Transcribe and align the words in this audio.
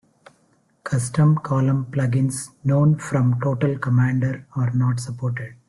Custom 0.83 1.35
column 1.37 1.85
plugins 1.91 2.49
known 2.63 2.97
from 2.97 3.39
Total 3.39 3.77
Commander 3.77 4.47
are 4.55 4.71
not 4.71 4.99
supported. 4.99 5.53